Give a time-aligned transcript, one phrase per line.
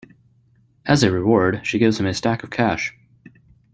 [0.83, 2.95] As a reward, she gives him a stack of cash.